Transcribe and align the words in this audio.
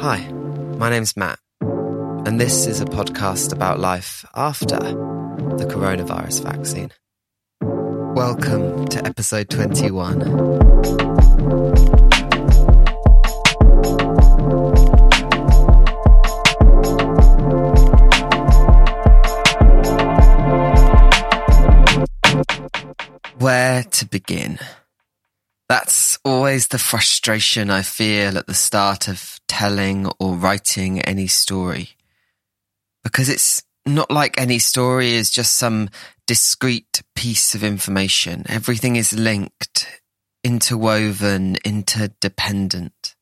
Hi, 0.00 0.26
my 0.78 0.88
name's 0.88 1.14
Matt, 1.14 1.38
and 1.60 2.40
this 2.40 2.66
is 2.66 2.80
a 2.80 2.86
podcast 2.86 3.52
about 3.52 3.78
life 3.78 4.24
after 4.34 4.78
the 4.78 5.66
coronavirus 5.68 6.42
vaccine. 6.42 6.90
Welcome 7.60 8.88
to 8.88 9.04
episode 9.04 9.50
21. 9.50 10.20
Where 23.38 23.82
to 23.82 24.06
begin? 24.06 24.58
That's 25.70 26.18
always 26.24 26.66
the 26.66 26.80
frustration 26.80 27.70
I 27.70 27.82
feel 27.82 28.36
at 28.36 28.48
the 28.48 28.54
start 28.54 29.06
of 29.06 29.38
telling 29.46 30.10
or 30.18 30.34
writing 30.34 31.00
any 31.02 31.28
story. 31.28 31.90
Because 33.04 33.28
it's 33.28 33.62
not 33.86 34.10
like 34.10 34.36
any 34.36 34.58
story 34.58 35.12
is 35.12 35.30
just 35.30 35.54
some 35.54 35.88
discrete 36.26 37.04
piece 37.14 37.54
of 37.54 37.62
information. 37.62 38.42
Everything 38.48 38.96
is 38.96 39.12
linked, 39.12 39.86
interwoven, 40.42 41.56
interdependent. 41.64 43.14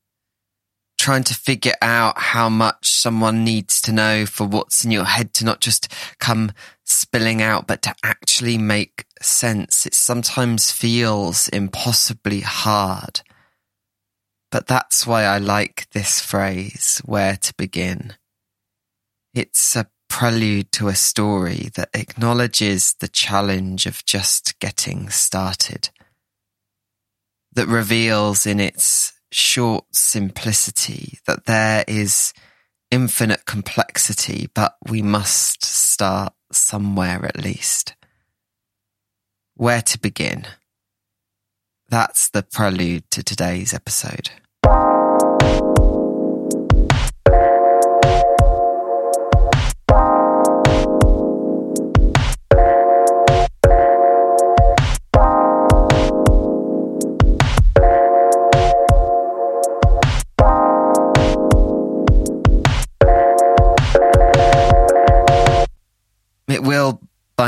Trying 0.98 1.24
to 1.24 1.34
figure 1.34 1.77
out 1.83 2.16
how 2.16 2.48
much 2.48 2.88
someone 2.88 3.44
needs 3.44 3.83
to 3.83 3.92
know 3.92 4.24
for 4.24 4.46
what's 4.46 4.86
in 4.86 4.91
your 4.91 5.05
head 5.05 5.34
to 5.34 5.44
not 5.44 5.60
just 5.60 5.92
come 6.19 6.52
spilling 6.86 7.42
out, 7.42 7.66
but 7.66 7.83
to 7.83 7.94
actually 8.02 8.56
make 8.56 9.05
sense. 9.24 9.86
It 9.86 9.95
sometimes 9.95 10.70
feels 10.70 11.48
impossibly 11.48 12.40
hard. 12.40 13.20
But 14.50 14.66
that's 14.66 15.06
why 15.06 15.24
I 15.24 15.38
like 15.38 15.88
this 15.92 16.20
phrase, 16.20 17.02
where 17.04 17.36
to 17.36 17.54
begin. 17.56 18.14
It's 19.34 19.77
a 19.77 19.91
prelude 20.08 20.72
to 20.72 20.89
a 20.89 20.94
story 20.94 21.70
that 21.74 21.91
acknowledges 21.92 22.94
the 22.94 23.08
challenge 23.08 23.86
of 23.86 24.05
just 24.06 24.58
getting 24.58 25.11
started. 25.11 25.91
That 27.52 27.69
reveals 27.69 28.46
in 28.46 28.58
its 28.58 29.12
short 29.30 29.84
simplicity 29.92 31.19
that 31.27 31.44
there 31.44 31.84
is 31.86 32.33
infinite 32.91 33.44
complexity, 33.44 34.48
but 34.55 34.77
we 34.89 35.02
must 35.02 35.64
start 35.64 36.33
somewhere 36.50 37.24
at 37.27 37.39
least. 37.39 37.94
Where 39.59 39.83
to 39.83 39.98
begin? 39.98 40.47
That's 41.89 42.31
the 42.31 42.45
prelude 42.45 43.11
to 43.11 43.25
today's 43.25 43.75
episode. 43.75 44.31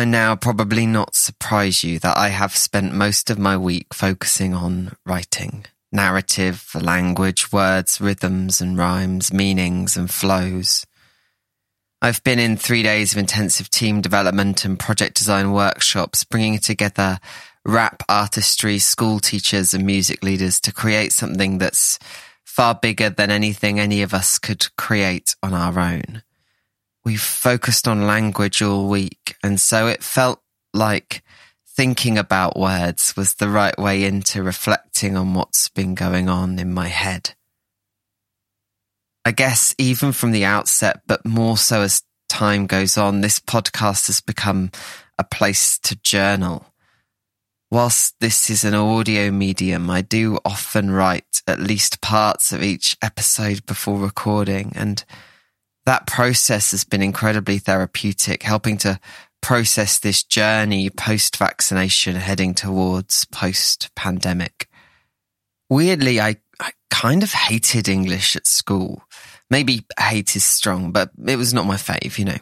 By 0.00 0.04
now 0.06 0.34
probably 0.34 0.86
not 0.86 1.14
surprise 1.14 1.84
you 1.84 1.98
that 1.98 2.16
I 2.16 2.30
have 2.30 2.56
spent 2.56 2.94
most 2.94 3.28
of 3.28 3.38
my 3.38 3.54
week 3.58 3.92
focusing 3.92 4.54
on 4.54 4.96
writing. 5.04 5.66
Narrative, 5.92 6.66
language, 6.74 7.52
words, 7.52 8.00
rhythms 8.00 8.62
and 8.62 8.78
rhymes, 8.78 9.30
meanings 9.30 9.98
and 9.98 10.10
flows. 10.10 10.86
I've 12.00 12.24
been 12.24 12.38
in 12.38 12.56
three 12.56 12.82
days 12.82 13.12
of 13.12 13.18
intensive 13.18 13.68
team 13.68 14.00
development 14.00 14.64
and 14.64 14.78
project 14.78 15.18
design 15.18 15.52
workshops, 15.52 16.25
bringing 16.25 16.58
together 16.58 17.19
rap 17.66 18.02
artistry, 18.08 18.78
school 18.78 19.20
teachers 19.20 19.75
and 19.75 19.84
music 19.84 20.25
leaders 20.25 20.60
to 20.60 20.72
create 20.72 21.12
something 21.12 21.58
that's 21.58 21.98
far 22.42 22.75
bigger 22.75 23.10
than 23.10 23.30
anything 23.30 23.78
any 23.78 24.00
of 24.00 24.14
us 24.14 24.38
could 24.38 24.75
create 24.78 25.36
on 25.42 25.52
our 25.52 25.78
own 25.78 26.22
we've 27.05 27.21
focused 27.21 27.88
on 27.88 28.06
language 28.06 28.62
all 28.62 28.88
week. 28.88 29.37
And 29.43 29.61
so 29.61 29.87
it 29.87 30.03
felt 30.03 30.41
like 30.72 31.22
thinking 31.66 32.19
about 32.19 32.59
words 32.59 33.16
was 33.16 33.34
the 33.34 33.49
right 33.49 33.78
way 33.78 34.05
into 34.05 34.43
reflecting 34.43 35.16
on 35.16 35.34
what's 35.34 35.69
been 35.69 35.94
going 35.94 36.28
on 36.28 36.59
in 36.59 36.72
my 36.72 36.88
head. 36.88 37.34
I 39.25 39.33
guess 39.33 39.75
even 39.78 40.12
from 40.12 40.33
the 40.33 40.44
outset, 40.44 41.03
but 41.06 41.25
more 41.25 41.56
so 41.56 41.83
as 41.83 42.03
time 42.28 42.66
goes 42.66 42.97
on, 42.97 43.21
this 43.21 43.38
podcast 43.38 44.06
has 44.06 44.21
become 44.21 44.71
a 45.19 45.25
place 45.25 45.78
to 45.81 45.97
journal. 45.97 46.67
Whilst 47.71 48.15
this 48.21 48.50
is 48.50 48.65
an 48.65 48.75
audio 48.75 49.31
medium, 49.31 49.91
I 49.91 50.03
do 50.03 50.38
often 50.44 50.91
write 50.91 51.43
at 51.47 51.61
least 51.61 52.00
parts 52.00 52.53
of 52.53 52.62
each 52.62 52.97
episode 53.00 53.65
before 53.67 53.99
recording 53.99 54.72
and 54.75 55.05
that 55.90 56.06
process 56.06 56.70
has 56.70 56.84
been 56.84 57.02
incredibly 57.02 57.58
therapeutic, 57.58 58.44
helping 58.44 58.78
to 58.78 59.00
process 59.40 59.98
this 59.98 60.22
journey 60.22 60.88
post 60.88 61.36
vaccination 61.36 62.14
heading 62.14 62.54
towards 62.54 63.24
post 63.24 63.90
pandemic. 63.96 64.68
Weirdly, 65.68 66.20
I, 66.20 66.36
I 66.60 66.70
kind 66.90 67.24
of 67.24 67.32
hated 67.32 67.88
English 67.88 68.36
at 68.36 68.46
school. 68.46 69.02
Maybe 69.50 69.84
hate 69.98 70.36
is 70.36 70.44
strong, 70.44 70.92
but 70.92 71.10
it 71.26 71.34
was 71.34 71.52
not 71.52 71.66
my 71.66 71.74
fave, 71.74 72.18
you 72.18 72.26
know. 72.26 72.38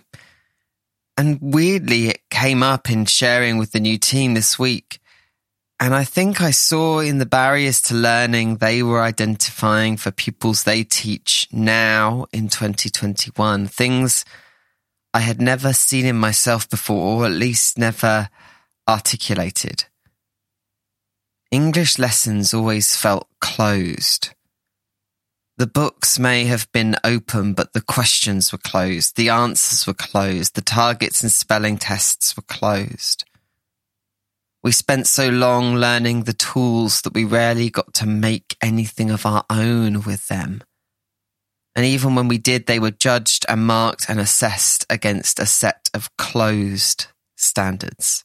And 1.17 1.39
weirdly, 1.41 2.09
it 2.09 2.21
came 2.29 2.63
up 2.63 2.91
in 2.91 3.07
sharing 3.07 3.57
with 3.57 3.73
the 3.73 3.81
new 3.81 3.97
team 3.97 4.35
this 4.35 4.59
week. 4.59 5.01
And 5.81 5.95
I 5.95 6.03
think 6.05 6.41
I 6.41 6.51
saw 6.51 6.99
in 6.99 7.19
the 7.19 7.27
barriers 7.27 7.81
to 7.83 7.95
learning 7.95 8.57
they 8.57 8.83
were 8.83 9.01
identifying 9.01 9.97
for 9.97 10.11
pupils 10.11 10.65
they 10.65 10.83
teach 10.83 11.47
now 11.53 12.27
in 12.33 12.49
2021 12.49 13.69
things 13.69 14.25
I 15.15 15.21
had 15.21 15.41
never 15.41 15.73
seen 15.73 16.05
in 16.05 16.17
myself 16.17 16.69
before, 16.69 17.23
or 17.23 17.27
at 17.27 17.33
least 17.33 17.79
never 17.79 18.29
articulated. 18.89 19.85
English 21.51 21.99
lessons 21.99 22.53
always 22.53 22.95
felt 22.95 23.29
closed. 23.41 24.31
The 25.57 25.67
books 25.67 26.19
may 26.19 26.45
have 26.45 26.71
been 26.73 26.97
open, 27.03 27.55
but 27.55 27.73
the 27.73 27.81
questions 27.81 28.53
were 28.53 28.59
closed, 28.59 29.17
the 29.17 29.31
answers 29.31 29.87
were 29.87 29.95
closed, 29.95 30.55
the 30.55 30.61
targets 30.61 31.23
and 31.23 31.33
spelling 31.33 31.79
tests 31.79 32.37
were 32.37 32.43
closed. 32.43 33.25
We 34.63 34.73
spent 34.73 35.07
so 35.07 35.29
long 35.29 35.77
learning 35.77 36.25
the 36.25 36.33
tools 36.33 37.03
that 37.03 37.15
we 37.15 37.25
rarely 37.25 37.71
got 37.71 37.95
to 37.95 38.07
make 38.07 38.57
anything 38.61 39.11
of 39.11 39.25
our 39.25 39.45
own 39.49 40.03
with 40.03 40.27
them. 40.29 40.63
And 41.77 41.87
even 41.87 42.17
when 42.17 42.27
we 42.27 42.39
did, 42.39 42.67
they 42.67 42.81
were 42.81 42.91
judged 42.91 43.47
and 43.49 43.67
marked 43.67 44.09
and 44.09 44.19
assessed 44.19 44.85
against 44.91 45.39
a 45.39 45.47
set 45.47 45.89
of 45.95 46.15
closed 46.17 47.07
standards. 47.37 48.25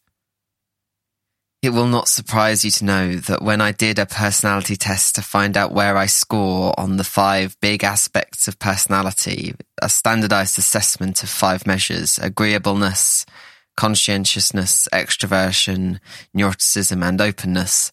It 1.61 1.69
will 1.69 1.87
not 1.87 2.09
surprise 2.09 2.65
you 2.65 2.71
to 2.71 2.83
know 2.83 3.15
that 3.15 3.41
when 3.41 3.61
I 3.61 3.71
did 3.71 3.97
a 3.97 4.05
personality 4.05 4.75
test 4.75 5.15
to 5.15 5.21
find 5.21 5.55
out 5.55 5.71
where 5.71 5.95
I 5.95 6.07
score 6.07 6.77
on 6.77 6.97
the 6.97 7.05
five 7.05 7.55
big 7.61 7.85
aspects 7.85 8.49
of 8.49 8.59
personality, 8.59 9.53
a 9.81 9.87
standardized 9.87 10.57
assessment 10.57 11.23
of 11.23 11.29
five 11.29 11.65
measures, 11.65 12.17
agreeableness, 12.17 13.25
conscientiousness, 13.75 14.87
extroversion, 14.93 15.99
neuroticism, 16.35 17.03
and 17.03 17.19
openness. 17.19 17.91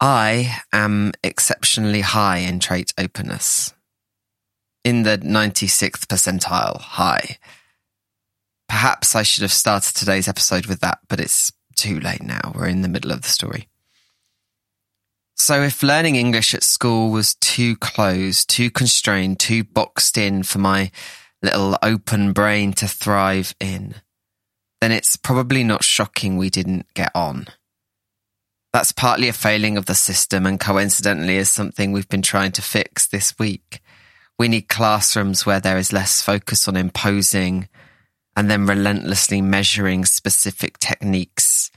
I 0.00 0.60
am 0.72 1.12
exceptionally 1.22 2.00
high 2.00 2.38
in 2.38 2.58
trait 2.58 2.92
openness. 2.96 3.74
In 4.84 5.02
the 5.02 5.18
96th 5.18 6.06
percentile 6.06 6.80
high. 6.80 7.38
Perhaps 8.68 9.14
I 9.14 9.22
should 9.22 9.42
have 9.42 9.52
started 9.52 9.94
today's 9.94 10.28
episode 10.28 10.66
with 10.66 10.80
that, 10.80 11.00
but 11.08 11.20
it's 11.20 11.52
too 11.76 12.00
late 12.00 12.22
now. 12.22 12.52
We're 12.54 12.68
in 12.68 12.82
the 12.82 12.88
middle 12.88 13.10
of 13.10 13.22
the 13.22 13.28
story. 13.28 13.68
So 15.36 15.62
if 15.62 15.82
learning 15.82 16.16
English 16.16 16.54
at 16.54 16.62
school 16.62 17.10
was 17.10 17.34
too 17.34 17.74
closed, 17.76 18.48
too 18.50 18.70
constrained, 18.70 19.40
too 19.40 19.64
boxed 19.64 20.18
in 20.18 20.42
for 20.42 20.58
my 20.58 20.90
little 21.42 21.78
open 21.82 22.32
brain 22.32 22.72
to 22.74 22.86
thrive 22.86 23.54
in, 23.58 23.94
then 24.80 24.92
it's 24.92 25.16
probably 25.16 25.64
not 25.64 25.84
shocking 25.84 26.36
we 26.36 26.50
didn't 26.50 26.86
get 26.94 27.12
on. 27.14 27.46
That's 28.72 28.92
partly 28.92 29.28
a 29.28 29.32
failing 29.32 29.76
of 29.76 29.86
the 29.86 29.94
system 29.94 30.46
and 30.46 30.60
coincidentally 30.60 31.36
is 31.36 31.50
something 31.50 31.92
we've 31.92 32.08
been 32.08 32.22
trying 32.22 32.52
to 32.52 32.62
fix 32.62 33.06
this 33.06 33.38
week. 33.38 33.82
We 34.38 34.48
need 34.48 34.68
classrooms 34.68 35.44
where 35.44 35.60
there 35.60 35.76
is 35.76 35.92
less 35.92 36.22
focus 36.22 36.68
on 36.68 36.76
imposing 36.76 37.68
and 38.36 38.50
then 38.50 38.66
relentlessly 38.66 39.42
measuring 39.42 40.04
specific 40.04 40.78
techniques 40.78 41.70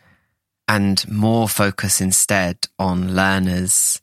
and 0.68 1.06
more 1.12 1.50
focus 1.50 2.00
instead 2.00 2.68
on 2.80 3.16
learners 3.16 4.02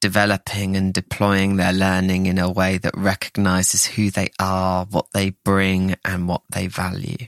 developing 0.00 0.76
and 0.76 0.94
deploying 0.94 1.56
their 1.56 1.72
learning 1.72 2.26
in 2.26 2.38
a 2.38 2.50
way 2.50 2.78
that 2.78 2.96
recognizes 2.96 3.84
who 3.84 4.10
they 4.10 4.30
are, 4.38 4.86
what 4.86 5.06
they 5.12 5.30
bring, 5.30 5.96
and 6.04 6.28
what 6.28 6.42
they 6.50 6.66
value. 6.66 7.26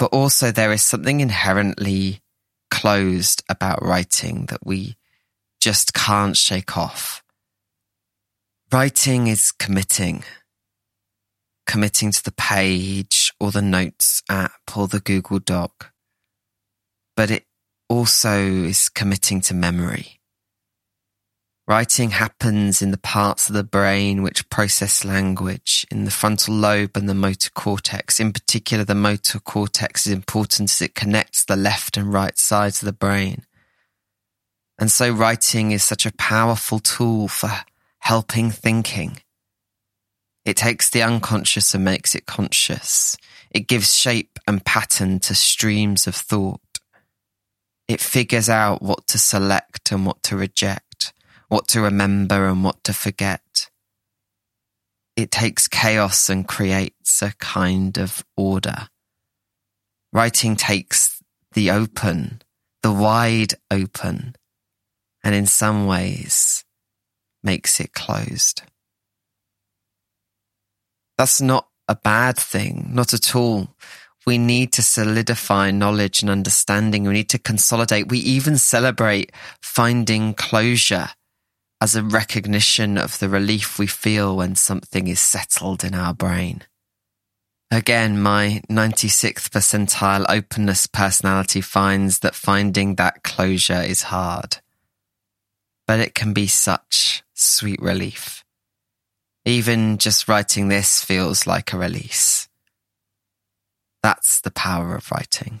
But 0.00 0.14
also, 0.14 0.50
there 0.50 0.72
is 0.72 0.82
something 0.82 1.20
inherently 1.20 2.22
closed 2.70 3.44
about 3.50 3.82
writing 3.82 4.46
that 4.46 4.64
we 4.64 4.96
just 5.60 5.92
can't 5.92 6.34
shake 6.34 6.78
off. 6.78 7.22
Writing 8.72 9.26
is 9.26 9.52
committing. 9.52 10.24
Committing 11.66 12.12
to 12.12 12.24
the 12.24 12.32
page 12.32 13.30
or 13.38 13.50
the 13.50 13.60
notes 13.60 14.22
app 14.30 14.74
or 14.74 14.88
the 14.88 15.00
Google 15.00 15.38
Doc. 15.38 15.92
But 17.14 17.30
it 17.30 17.44
also 17.86 18.40
is 18.40 18.88
committing 18.88 19.42
to 19.42 19.54
memory. 19.54 20.19
Writing 21.70 22.10
happens 22.10 22.82
in 22.82 22.90
the 22.90 22.98
parts 22.98 23.48
of 23.48 23.54
the 23.54 23.62
brain 23.62 24.24
which 24.24 24.50
process 24.50 25.04
language, 25.04 25.86
in 25.88 26.04
the 26.04 26.10
frontal 26.10 26.52
lobe 26.52 26.96
and 26.96 27.08
the 27.08 27.14
motor 27.14 27.48
cortex. 27.50 28.18
In 28.18 28.32
particular, 28.32 28.82
the 28.82 28.96
motor 28.96 29.38
cortex 29.38 30.04
is 30.04 30.12
important 30.12 30.68
as 30.68 30.82
it 30.82 30.96
connects 30.96 31.44
the 31.44 31.54
left 31.54 31.96
and 31.96 32.12
right 32.12 32.36
sides 32.36 32.82
of 32.82 32.86
the 32.86 32.92
brain. 32.92 33.46
And 34.80 34.90
so 34.90 35.12
writing 35.12 35.70
is 35.70 35.84
such 35.84 36.04
a 36.04 36.12
powerful 36.14 36.80
tool 36.80 37.28
for 37.28 37.52
helping 38.00 38.50
thinking. 38.50 39.18
It 40.44 40.56
takes 40.56 40.90
the 40.90 41.04
unconscious 41.04 41.72
and 41.72 41.84
makes 41.84 42.16
it 42.16 42.26
conscious. 42.26 43.16
It 43.52 43.68
gives 43.68 43.94
shape 43.94 44.40
and 44.44 44.64
pattern 44.64 45.20
to 45.20 45.36
streams 45.36 46.08
of 46.08 46.16
thought. 46.16 46.80
It 47.86 48.00
figures 48.00 48.48
out 48.48 48.82
what 48.82 49.06
to 49.06 49.18
select 49.18 49.92
and 49.92 50.04
what 50.04 50.20
to 50.24 50.36
reject 50.36 50.89
what 51.50 51.66
to 51.66 51.80
remember 51.80 52.46
and 52.46 52.62
what 52.62 52.82
to 52.84 52.94
forget. 52.94 53.68
It 55.16 55.32
takes 55.32 55.66
chaos 55.66 56.30
and 56.30 56.46
creates 56.46 57.20
a 57.22 57.34
kind 57.38 57.98
of 57.98 58.24
order. 58.36 58.88
Writing 60.12 60.54
takes 60.54 61.20
the 61.52 61.72
open, 61.72 62.40
the 62.84 62.92
wide 62.92 63.54
open, 63.68 64.36
and 65.24 65.34
in 65.34 65.44
some 65.44 65.86
ways 65.86 66.64
makes 67.42 67.80
it 67.80 67.92
closed. 67.92 68.62
That's 71.18 71.40
not 71.40 71.66
a 71.88 71.96
bad 71.96 72.36
thing, 72.36 72.90
not 72.92 73.12
at 73.12 73.34
all. 73.34 73.74
We 74.24 74.38
need 74.38 74.72
to 74.74 74.82
solidify 74.82 75.72
knowledge 75.72 76.22
and 76.22 76.30
understanding. 76.30 77.04
We 77.04 77.14
need 77.14 77.30
to 77.30 77.38
consolidate. 77.38 78.08
We 78.08 78.20
even 78.20 78.56
celebrate 78.56 79.32
finding 79.60 80.34
closure 80.34 81.08
as 81.80 81.96
a 81.96 82.02
recognition 82.02 82.98
of 82.98 83.18
the 83.18 83.28
relief 83.28 83.78
we 83.78 83.86
feel 83.86 84.36
when 84.36 84.54
something 84.54 85.08
is 85.08 85.18
settled 85.18 85.82
in 85.82 85.94
our 85.94 86.12
brain. 86.12 86.62
Again, 87.70 88.20
my 88.20 88.62
96th 88.68 89.48
percentile 89.48 90.26
openness 90.28 90.86
personality 90.86 91.60
finds 91.60 92.18
that 92.18 92.34
finding 92.34 92.96
that 92.96 93.22
closure 93.22 93.80
is 93.80 94.02
hard. 94.02 94.58
But 95.86 96.00
it 96.00 96.14
can 96.14 96.32
be 96.32 96.46
such 96.46 97.22
sweet 97.32 97.80
relief. 97.80 98.44
Even 99.46 99.96
just 99.98 100.28
writing 100.28 100.68
this 100.68 101.02
feels 101.02 101.46
like 101.46 101.72
a 101.72 101.78
release. 101.78 102.48
That's 104.02 104.40
the 104.40 104.50
power 104.50 104.94
of 104.94 105.10
writing. 105.10 105.60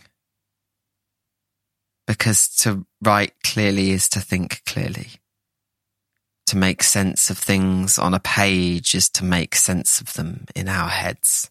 Because 2.06 2.48
to 2.58 2.86
write 3.00 3.34
clearly 3.44 3.90
is 3.90 4.08
to 4.10 4.20
think 4.20 4.62
clearly 4.66 5.19
to 6.50 6.56
make 6.56 6.82
sense 6.82 7.30
of 7.30 7.38
things 7.38 7.96
on 7.96 8.12
a 8.12 8.18
page 8.18 8.92
is 8.96 9.08
to 9.08 9.22
make 9.22 9.54
sense 9.54 10.00
of 10.00 10.14
them 10.14 10.46
in 10.56 10.68
our 10.68 10.88
heads. 10.88 11.48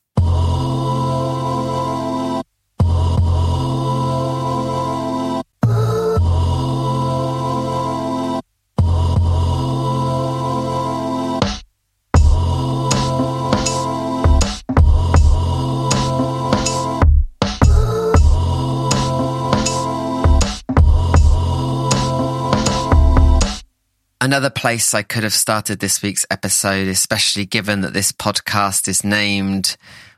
Another 24.30 24.52
place 24.52 24.94
I 24.94 25.02
could 25.02 25.24
have 25.24 25.34
started 25.34 25.80
this 25.80 26.04
week's 26.04 26.24
episode, 26.30 26.88
especially 26.88 27.48
given 27.48 27.82
that 27.82 27.94
this 27.94 28.12
podcast 28.12 28.88
is 28.88 29.04
named 29.04 29.76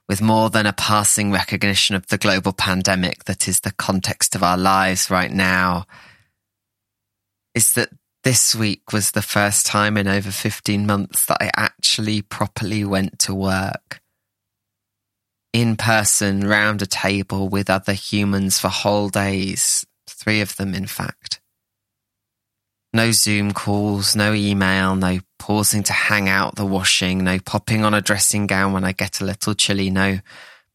with 0.09 0.21
more 0.21 0.49
than 0.49 0.65
a 0.65 0.73
passing 0.73 1.31
recognition 1.31 1.95
of 1.95 2.05
the 2.07 2.17
global 2.17 2.51
pandemic 2.51 3.23
that 3.23 3.47
is 3.47 3.61
the 3.61 3.71
context 3.71 4.35
of 4.35 4.43
our 4.43 4.57
lives 4.57 5.09
right 5.09 5.31
now, 5.31 5.85
is 7.55 7.71
that 7.71 7.87
this 8.25 8.53
week 8.53 8.91
was 8.91 9.11
the 9.11 9.21
first 9.21 9.65
time 9.65 9.95
in 9.95 10.09
over 10.09 10.29
15 10.29 10.85
months 10.85 11.25
that 11.27 11.37
I 11.39 11.49
actually 11.55 12.21
properly 12.21 12.83
went 12.83 13.17
to 13.19 13.33
work. 13.33 14.01
In 15.53 15.77
person, 15.77 16.45
round 16.45 16.81
a 16.81 16.85
table 16.85 17.47
with 17.47 17.69
other 17.69 17.93
humans 17.93 18.59
for 18.59 18.67
whole 18.67 19.07
days, 19.07 19.85
three 20.05 20.41
of 20.41 20.57
them, 20.57 20.75
in 20.75 20.85
fact. 20.85 21.40
No 22.93 23.11
Zoom 23.11 23.53
calls, 23.53 24.17
no 24.17 24.33
email, 24.33 24.97
no 24.97 25.19
pausing 25.39 25.81
to 25.83 25.93
hang 25.93 26.27
out 26.27 26.55
the 26.55 26.65
washing, 26.65 27.23
no 27.23 27.39
popping 27.39 27.85
on 27.85 27.93
a 27.93 28.01
dressing 28.01 28.47
gown 28.47 28.73
when 28.73 28.83
I 28.83 28.91
get 28.91 29.21
a 29.21 29.25
little 29.25 29.53
chilly, 29.53 29.89
no 29.89 30.19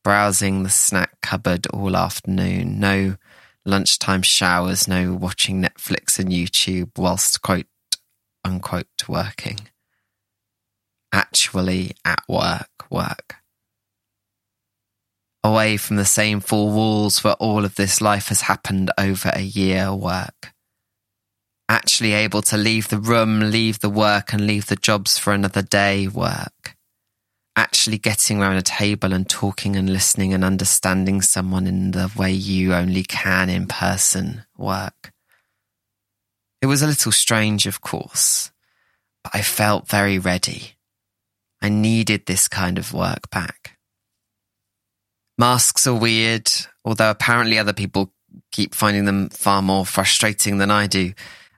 browsing 0.02 0.62
the 0.62 0.70
snack 0.70 1.10
cupboard 1.20 1.66
all 1.66 1.94
afternoon, 1.94 2.80
no 2.80 3.16
lunchtime 3.66 4.22
showers, 4.22 4.88
no 4.88 5.12
watching 5.12 5.60
Netflix 5.60 6.18
and 6.18 6.30
YouTube 6.30 6.90
whilst 6.96 7.42
quote 7.42 7.66
unquote 8.42 8.86
working. 9.06 9.58
Actually 11.12 11.92
at 12.02 12.22
work, 12.26 12.70
work. 12.90 13.36
Away 15.44 15.76
from 15.76 15.96
the 15.96 16.06
same 16.06 16.40
four 16.40 16.70
walls 16.70 17.22
where 17.22 17.34
all 17.34 17.66
of 17.66 17.74
this 17.74 18.00
life 18.00 18.28
has 18.28 18.40
happened 18.40 18.90
over 18.96 19.30
a 19.34 19.42
year, 19.42 19.94
work 19.94 20.54
actually 21.68 22.12
able 22.12 22.42
to 22.42 22.56
leave 22.56 22.88
the 22.88 22.98
room, 22.98 23.40
leave 23.40 23.80
the 23.80 23.90
work, 23.90 24.32
and 24.32 24.46
leave 24.46 24.66
the 24.66 24.76
jobs 24.76 25.18
for 25.18 25.32
another 25.32 25.62
day 25.62 26.06
work. 26.06 26.76
Actually 27.56 27.98
getting 27.98 28.40
around 28.40 28.56
a 28.56 28.62
table 28.62 29.12
and 29.12 29.28
talking 29.28 29.76
and 29.76 29.90
listening 29.90 30.32
and 30.32 30.44
understanding 30.44 31.22
someone 31.22 31.66
in 31.66 31.92
the 31.92 32.10
way 32.16 32.30
you 32.30 32.74
only 32.74 33.02
can 33.02 33.48
in 33.48 33.66
person 33.66 34.44
work. 34.56 35.12
It 36.60 36.66
was 36.66 36.82
a 36.82 36.86
little 36.86 37.12
strange, 37.12 37.66
of 37.66 37.80
course, 37.80 38.50
but 39.24 39.34
I 39.34 39.42
felt 39.42 39.88
very 39.88 40.18
ready. 40.18 40.72
I 41.62 41.68
needed 41.68 42.26
this 42.26 42.48
kind 42.48 42.78
of 42.78 42.92
work 42.92 43.30
back. 43.30 43.78
Masks 45.38 45.86
are 45.86 45.94
weird, 45.94 46.50
although 46.84 47.10
apparently 47.10 47.58
other 47.58 47.72
people 47.72 48.12
keep 48.52 48.74
finding 48.74 49.04
them 49.04 49.28
far 49.28 49.62
more 49.62 49.84
frustrating 49.84 50.58
than 50.58 50.70
I 50.70 50.86
do. 50.86 51.12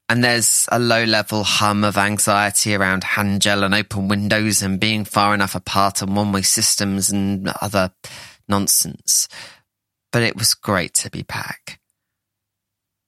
And 0.09 0.25
there's 0.25 0.67
a 0.73 0.79
low 0.79 1.05
level 1.05 1.45
hum 1.45 1.85
of 1.85 1.99
anxiety 1.99 2.75
around 2.75 3.05
hand 3.05 3.43
gel 3.43 3.62
and 3.62 3.75
open 3.75 4.09
windows 4.09 4.62
and 4.62 4.81
being 4.81 5.05
far 5.05 5.35
enough 5.35 5.55
apart 5.55 6.00
and 6.00 6.17
one 6.17 6.33
way 6.33 6.43
systems 6.43 7.11
and 7.11 7.53
other 7.61 7.93
nonsense. 8.49 9.29
But 10.11 10.23
it 10.23 10.37
was 10.37 10.55
great 10.55 10.95
to 10.95 11.11
be 11.11 11.23
back. 11.23 11.79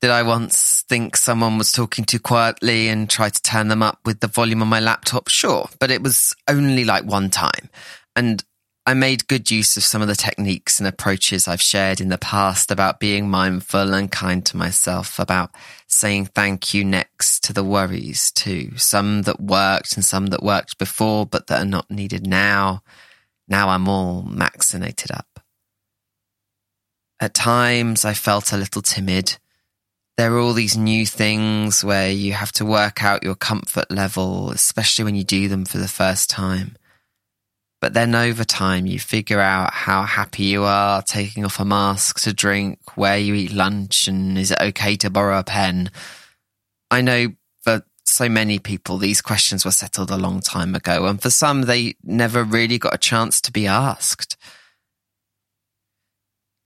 Did 0.02 0.10
I 0.10 0.22
once 0.22 0.84
think 0.88 1.16
someone 1.16 1.58
was 1.58 1.72
talking 1.72 2.04
too 2.04 2.18
quietly 2.18 2.88
and 2.88 3.08
try 3.08 3.28
to 3.28 3.42
turn 3.42 3.68
them 3.68 3.82
up 3.82 4.00
with 4.04 4.20
the 4.20 4.26
volume 4.26 4.62
on 4.62 4.68
my 4.68 4.80
laptop? 4.80 5.28
Sure, 5.28 5.68
but 5.78 5.90
it 5.90 6.02
was 6.02 6.34
only 6.48 6.84
like 6.84 7.04
one 7.04 7.30
time. 7.30 7.70
And 8.16 8.44
I 8.86 8.94
made 8.94 9.28
good 9.28 9.50
use 9.50 9.76
of 9.76 9.84
some 9.84 10.00
of 10.00 10.08
the 10.08 10.16
techniques 10.16 10.80
and 10.80 10.88
approaches 10.88 11.46
I've 11.46 11.60
shared 11.60 12.00
in 12.00 12.08
the 12.08 12.18
past 12.18 12.70
about 12.70 12.98
being 12.98 13.28
mindful 13.28 13.92
and 13.92 14.10
kind 14.10 14.44
to 14.46 14.56
myself, 14.56 15.18
about 15.18 15.54
saying 15.86 16.26
thank 16.26 16.72
you 16.72 16.82
next 16.82 17.44
to 17.44 17.52
the 17.52 17.62
worries 17.62 18.32
too. 18.32 18.76
Some 18.76 19.22
that 19.22 19.38
worked 19.40 19.96
and 19.96 20.04
some 20.04 20.28
that 20.28 20.42
worked 20.42 20.78
before, 20.78 21.26
but 21.26 21.46
that 21.48 21.62
are 21.62 21.68
not 21.68 21.90
needed 21.90 22.26
now. 22.26 22.82
Now 23.48 23.68
I'm 23.68 23.86
all 23.86 24.22
maxinated 24.22 25.14
up. 25.14 25.40
At 27.20 27.34
times 27.34 28.06
I 28.06 28.14
felt 28.14 28.52
a 28.52 28.56
little 28.56 28.80
timid. 28.80 29.36
There 30.16 30.34
are 30.34 30.38
all 30.38 30.54
these 30.54 30.76
new 30.76 31.04
things 31.04 31.84
where 31.84 32.10
you 32.10 32.32
have 32.32 32.52
to 32.52 32.64
work 32.64 33.04
out 33.04 33.22
your 33.22 33.34
comfort 33.34 33.90
level, 33.90 34.50
especially 34.50 35.04
when 35.04 35.14
you 35.14 35.24
do 35.24 35.48
them 35.48 35.66
for 35.66 35.76
the 35.76 35.88
first 35.88 36.30
time. 36.30 36.76
But 37.80 37.94
then 37.94 38.14
over 38.14 38.44
time, 38.44 38.86
you 38.86 38.98
figure 38.98 39.40
out 39.40 39.72
how 39.72 40.02
happy 40.02 40.44
you 40.44 40.64
are 40.64 41.02
taking 41.02 41.46
off 41.46 41.60
a 41.60 41.64
mask 41.64 42.20
to 42.22 42.34
drink, 42.34 42.78
where 42.96 43.16
you 43.16 43.34
eat 43.34 43.52
lunch, 43.52 44.06
and 44.06 44.36
is 44.36 44.50
it 44.50 44.60
okay 44.60 44.96
to 44.96 45.08
borrow 45.08 45.38
a 45.38 45.44
pen? 45.44 45.90
I 46.90 47.00
know 47.00 47.28
for 47.62 47.82
so 48.04 48.28
many 48.28 48.58
people, 48.58 48.98
these 48.98 49.22
questions 49.22 49.64
were 49.64 49.70
settled 49.70 50.10
a 50.10 50.18
long 50.18 50.40
time 50.40 50.74
ago, 50.74 51.06
and 51.06 51.22
for 51.22 51.30
some, 51.30 51.62
they 51.62 51.94
never 52.02 52.44
really 52.44 52.76
got 52.76 52.94
a 52.94 52.98
chance 52.98 53.40
to 53.42 53.52
be 53.52 53.66
asked. 53.66 54.36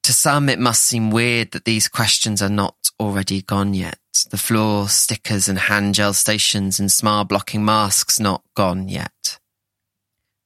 To 0.02 0.12
some, 0.12 0.48
it 0.48 0.58
must 0.58 0.82
seem 0.82 1.10
weird 1.10 1.52
that 1.52 1.64
these 1.64 1.88
questions 1.88 2.42
are 2.42 2.50
not 2.50 2.74
already 2.98 3.40
gone 3.40 3.72
yet. 3.72 3.98
The 4.30 4.36
floor, 4.36 4.88
stickers, 4.88 5.48
and 5.48 5.58
hand 5.58 5.94
gel 5.94 6.12
stations 6.12 6.80
and 6.80 6.90
smile 6.90 7.24
blocking 7.24 7.64
masks 7.64 8.18
not 8.18 8.42
gone 8.54 8.88
yet. 8.88 9.13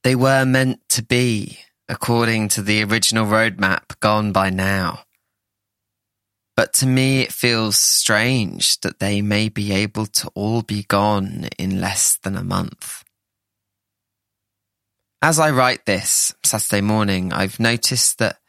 They 0.03 0.15
were 0.15 0.45
meant 0.45 0.87
to 0.89 1.03
be, 1.03 1.59
according 1.89 2.49
to 2.49 2.61
the 2.61 2.83
original 2.83 3.25
roadmap, 3.25 3.99
gone 3.99 4.31
by 4.31 4.49
now. 4.49 5.01
But 6.55 6.73
to 6.73 6.85
me, 6.85 7.21
it 7.21 7.33
feels 7.33 7.77
strange 7.77 8.79
that 8.81 8.99
they 8.99 9.21
may 9.21 9.49
be 9.49 9.71
able 9.71 10.05
to 10.07 10.29
all 10.35 10.61
be 10.61 10.83
gone 10.83 11.47
in 11.57 11.79
less 11.81 12.17
than 12.21 12.35
a 12.35 12.43
month. 12.43 13.03
As 15.21 15.39
I 15.39 15.51
write 15.51 15.85
this 15.85 16.33
Saturday 16.43 16.81
morning, 16.81 17.33
I've 17.33 17.59
noticed 17.59 18.19
that 18.19 18.39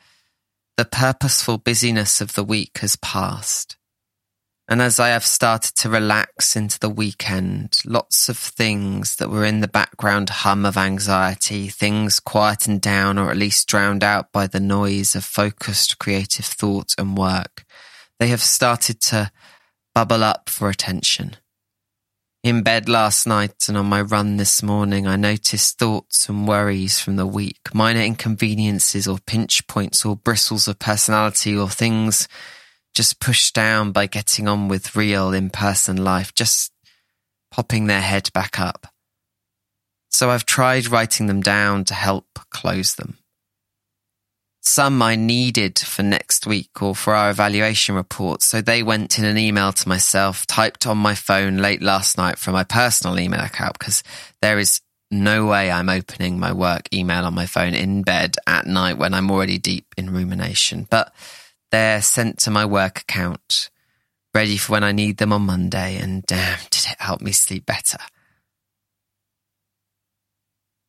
the 0.76 0.84
purposeful 0.84 1.58
busyness 1.58 2.20
of 2.20 2.34
the 2.34 2.44
week 2.44 2.78
has 2.78 2.96
passed. 2.96 3.76
And 4.70 4.80
as 4.80 5.00
I 5.00 5.08
have 5.08 5.26
started 5.26 5.74
to 5.78 5.90
relax 5.90 6.54
into 6.54 6.78
the 6.78 6.88
weekend, 6.88 7.80
lots 7.84 8.28
of 8.28 8.38
things 8.38 9.16
that 9.16 9.28
were 9.28 9.44
in 9.44 9.58
the 9.58 9.66
background 9.66 10.30
hum 10.30 10.64
of 10.64 10.76
anxiety, 10.76 11.66
things 11.66 12.20
quietened 12.20 12.80
down 12.80 13.18
or 13.18 13.32
at 13.32 13.36
least 13.36 13.66
drowned 13.66 14.04
out 14.04 14.30
by 14.30 14.46
the 14.46 14.60
noise 14.60 15.16
of 15.16 15.24
focused 15.24 15.98
creative 15.98 16.44
thought 16.44 16.94
and 16.96 17.18
work, 17.18 17.64
they 18.20 18.28
have 18.28 18.40
started 18.40 19.00
to 19.00 19.32
bubble 19.92 20.22
up 20.22 20.48
for 20.48 20.70
attention. 20.70 21.34
In 22.44 22.62
bed 22.62 22.88
last 22.88 23.26
night 23.26 23.64
and 23.66 23.76
on 23.76 23.86
my 23.86 24.00
run 24.00 24.36
this 24.36 24.62
morning, 24.62 25.04
I 25.04 25.16
noticed 25.16 25.80
thoughts 25.80 26.28
and 26.28 26.46
worries 26.46 27.00
from 27.00 27.16
the 27.16 27.26
week, 27.26 27.74
minor 27.74 28.02
inconveniences 28.02 29.08
or 29.08 29.18
pinch 29.18 29.66
points 29.66 30.04
or 30.04 30.14
bristles 30.14 30.68
of 30.68 30.78
personality 30.78 31.56
or 31.56 31.68
things 31.68 32.28
just 32.94 33.20
pushed 33.20 33.54
down 33.54 33.92
by 33.92 34.06
getting 34.06 34.48
on 34.48 34.68
with 34.68 34.96
real 34.96 35.32
in 35.32 35.50
person 35.50 35.96
life, 35.96 36.34
just 36.34 36.72
popping 37.50 37.86
their 37.86 38.00
head 38.00 38.30
back 38.32 38.58
up. 38.58 38.86
So 40.10 40.30
I've 40.30 40.46
tried 40.46 40.88
writing 40.88 41.26
them 41.26 41.40
down 41.40 41.84
to 41.84 41.94
help 41.94 42.26
close 42.50 42.94
them. 42.94 43.18
Some 44.62 45.00
I 45.00 45.16
needed 45.16 45.78
for 45.78 46.02
next 46.02 46.46
week 46.46 46.82
or 46.82 46.94
for 46.94 47.14
our 47.14 47.30
evaluation 47.30 47.94
report, 47.94 48.42
so 48.42 48.60
they 48.60 48.82
went 48.82 49.18
in 49.18 49.24
an 49.24 49.38
email 49.38 49.72
to 49.72 49.88
myself, 49.88 50.46
typed 50.46 50.86
on 50.86 50.98
my 50.98 51.14
phone 51.14 51.56
late 51.56 51.80
last 51.80 52.18
night 52.18 52.38
from 52.38 52.52
my 52.52 52.64
personal 52.64 53.18
email 53.18 53.40
account, 53.40 53.78
because 53.78 54.02
there 54.42 54.58
is 54.58 54.82
no 55.10 55.46
way 55.46 55.70
I'm 55.70 55.88
opening 55.88 56.38
my 56.38 56.52
work 56.52 56.92
email 56.92 57.24
on 57.24 57.34
my 57.34 57.46
phone 57.46 57.74
in 57.74 58.02
bed 58.02 58.36
at 58.46 58.66
night 58.66 58.98
when 58.98 59.14
I'm 59.14 59.30
already 59.30 59.58
deep 59.58 59.86
in 59.96 60.10
rumination. 60.10 60.86
But 60.90 61.12
they're 61.70 62.02
sent 62.02 62.38
to 62.40 62.50
my 62.50 62.64
work 62.64 63.00
account, 63.00 63.70
ready 64.34 64.56
for 64.56 64.72
when 64.72 64.84
I 64.84 64.92
need 64.92 65.18
them 65.18 65.32
on 65.32 65.42
Monday, 65.42 65.96
and 65.96 66.22
damn, 66.24 66.58
did 66.70 66.86
it 66.90 67.00
help 67.00 67.20
me 67.20 67.32
sleep 67.32 67.66
better. 67.66 67.98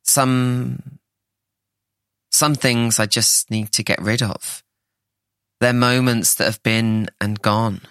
Some 0.03 0.99
some 2.31 2.55
things 2.55 2.99
I 2.99 3.05
just 3.05 3.51
need 3.51 3.71
to 3.73 3.83
get 3.83 4.01
rid 4.01 4.23
of. 4.23 4.63
They're 5.59 5.73
moments 5.73 6.33
that 6.35 6.45
have 6.45 6.63
been 6.63 7.09
and 7.19 7.39
gone. 7.41 7.81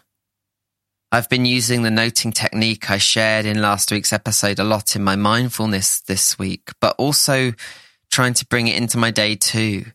I've 1.13 1.29
been 1.29 1.45
using 1.45 1.83
the 1.83 1.91
noting 1.91 2.33
technique 2.33 2.91
I 2.91 2.99
shared 2.99 3.45
in 3.45 3.61
last 3.61 3.91
week's 3.91 4.13
episode 4.13 4.59
a 4.59 4.65
lot 4.65 4.97
in 4.97 5.05
my 5.05 5.17
mindfulness 5.17 6.01
this 6.01 6.39
week, 6.39 6.71
but 6.81 6.95
also 6.99 7.53
trying 8.11 8.35
to 8.35 8.47
bring 8.47 8.69
it 8.69 8.77
into 8.77 8.99
my 8.99 9.11
day 9.11 9.37
too. 9.37 9.87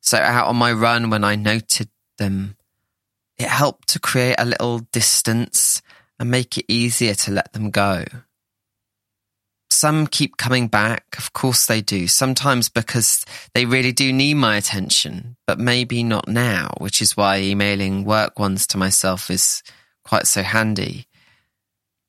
So 0.00 0.18
out 0.18 0.48
on 0.48 0.56
my 0.56 0.72
run 0.72 1.10
when 1.10 1.24
I 1.24 1.36
noted 1.36 1.88
them, 2.20 2.56
it 3.36 3.48
helped 3.48 3.88
to 3.88 3.98
create 3.98 4.36
a 4.38 4.44
little 4.44 4.80
distance 4.92 5.82
and 6.20 6.30
make 6.30 6.56
it 6.58 6.66
easier 6.68 7.14
to 7.14 7.32
let 7.32 7.52
them 7.52 7.70
go. 7.70 8.04
Some 9.70 10.06
keep 10.06 10.36
coming 10.36 10.68
back. 10.68 11.16
Of 11.16 11.32
course 11.32 11.64
they 11.64 11.80
do. 11.80 12.06
Sometimes 12.06 12.68
because 12.68 13.24
they 13.54 13.64
really 13.64 13.92
do 13.92 14.12
need 14.12 14.34
my 14.34 14.56
attention, 14.56 15.36
but 15.46 15.58
maybe 15.58 16.04
not 16.04 16.28
now, 16.28 16.74
which 16.78 17.00
is 17.00 17.16
why 17.16 17.40
emailing 17.40 18.04
work 18.04 18.38
ones 18.38 18.66
to 18.68 18.78
myself 18.78 19.30
is 19.30 19.62
quite 20.04 20.26
so 20.26 20.42
handy. 20.42 21.06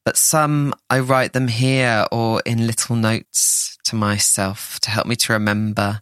But 0.04 0.18
some 0.18 0.74
I 0.90 1.00
write 1.00 1.32
them 1.32 1.48
here 1.48 2.06
or 2.12 2.42
in 2.46 2.68
little 2.68 2.98
notes 2.98 3.78
to 3.86 3.96
myself 3.96 4.80
to 4.82 4.90
help 4.90 5.08
me 5.08 5.16
to 5.16 5.34
remember, 5.34 6.02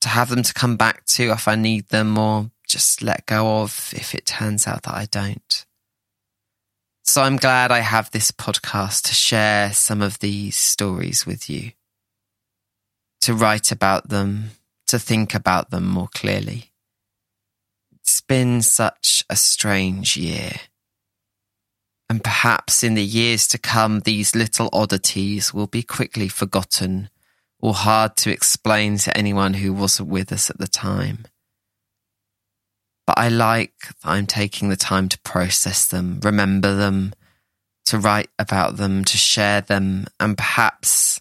to 0.00 0.08
have 0.08 0.30
them 0.30 0.42
to 0.42 0.54
come 0.54 0.76
back 0.76 1.04
to 1.14 1.30
if 1.30 1.46
I 1.46 1.54
need 1.54 1.88
them 1.90 2.18
or 2.18 2.50
just 2.66 3.02
let 3.02 3.26
go 3.26 3.62
of 3.62 3.92
if 3.96 4.14
it 4.14 4.26
turns 4.26 4.66
out 4.66 4.82
that 4.84 4.94
I 4.94 5.06
don't. 5.06 5.64
So 7.02 7.22
I'm 7.22 7.36
glad 7.36 7.70
I 7.70 7.80
have 7.80 8.10
this 8.10 8.32
podcast 8.32 9.02
to 9.04 9.14
share 9.14 9.72
some 9.72 10.02
of 10.02 10.18
these 10.18 10.56
stories 10.56 11.24
with 11.24 11.48
you, 11.48 11.72
to 13.20 13.32
write 13.32 13.70
about 13.70 14.08
them, 14.08 14.50
to 14.88 14.98
think 14.98 15.34
about 15.34 15.70
them 15.70 15.86
more 15.86 16.08
clearly. 16.12 16.72
It's 17.92 18.20
been 18.20 18.60
such 18.60 19.24
a 19.30 19.36
strange 19.36 20.16
year. 20.16 20.52
And 22.08 22.22
perhaps 22.22 22.82
in 22.84 22.94
the 22.94 23.04
years 23.04 23.48
to 23.48 23.58
come, 23.58 24.00
these 24.00 24.34
little 24.34 24.68
oddities 24.72 25.54
will 25.54 25.66
be 25.66 25.82
quickly 25.82 26.28
forgotten 26.28 27.08
or 27.60 27.74
hard 27.74 28.16
to 28.16 28.30
explain 28.30 28.98
to 28.98 29.16
anyone 29.16 29.54
who 29.54 29.72
wasn't 29.72 30.08
with 30.08 30.32
us 30.32 30.50
at 30.50 30.58
the 30.58 30.68
time. 30.68 31.26
But 33.06 33.18
I 33.18 33.28
like 33.28 33.72
that 34.02 34.08
I'm 34.10 34.26
taking 34.26 34.68
the 34.68 34.76
time 34.76 35.08
to 35.08 35.18
process 35.20 35.86
them, 35.86 36.20
remember 36.22 36.74
them, 36.74 37.14
to 37.86 37.98
write 37.98 38.30
about 38.38 38.76
them, 38.76 39.04
to 39.04 39.16
share 39.16 39.60
them, 39.60 40.06
and 40.18 40.36
perhaps, 40.36 41.20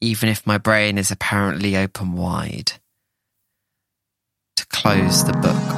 even 0.00 0.28
if 0.28 0.46
my 0.46 0.58
brain 0.58 0.98
is 0.98 1.10
apparently 1.10 1.76
open 1.76 2.12
wide, 2.12 2.72
to 4.56 4.66
close 4.66 5.24
the 5.24 5.32
book 5.32 5.73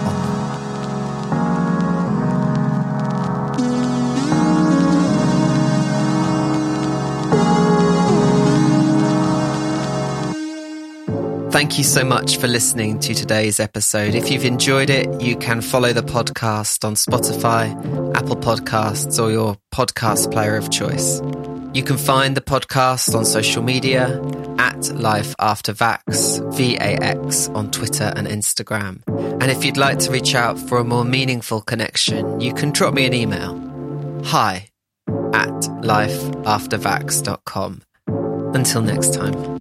Thank 11.57 11.79
you 11.79 11.85
so 11.85 12.05
much 12.05 12.37
for 12.37 12.49
listening 12.49 12.99
to 12.99 13.15
today's 13.15 13.61
episode. 13.61 14.15
If 14.15 14.31
you've 14.31 14.45
enjoyed 14.45 14.91
it, 14.91 15.23
you 15.23 15.39
can 15.39 15.63
follow 15.63 15.95
the 15.95 16.03
podcast 16.03 16.85
on 16.85 16.97
Spotify, 16.97 17.71
Apple 18.15 18.37
Podcasts, 18.37 19.19
or 19.19 19.31
your 19.31 19.57
podcast 19.73 20.31
player 20.31 20.57
of 20.57 20.71
choice. 20.71 21.23
You 21.73 21.83
can 21.83 21.97
find 21.97 22.37
the 22.37 22.43
podcast 22.43 23.15
on 23.15 23.25
social 23.25 23.63
media 23.63 24.23
at 24.59 24.91
Life 24.91 25.35
After 25.39 25.73
Vax, 25.73 26.55
V-A-X, 26.55 27.49
on 27.49 27.71
Twitter 27.71 28.13
and 28.15 28.27
Instagram. 28.27 29.01
And 29.41 29.51
if 29.51 29.65
you'd 29.65 29.79
like 29.79 29.99
to 30.01 30.11
reach 30.11 30.35
out 30.35 30.59
for 30.59 30.77
a 30.77 30.85
more 30.85 31.07
meaningful 31.07 31.63
connection, 31.63 32.39
you 32.39 32.53
can 32.53 32.71
drop 32.71 32.93
me 32.93 33.07
an 33.07 33.15
email. 33.15 33.55
Hi 34.27 34.69
at 35.33 35.49
lifeaftervax.com. 35.49 37.83
Until 38.55 38.83
next 38.83 39.15
time. 39.15 39.57